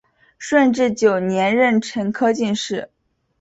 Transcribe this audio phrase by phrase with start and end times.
[0.39, 2.89] 顺治九年壬辰科进士。